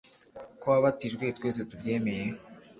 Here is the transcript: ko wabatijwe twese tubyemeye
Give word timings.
ko 0.59 0.65
wabatijwe 0.73 1.23
twese 1.37 1.61
tubyemeye 1.69 2.25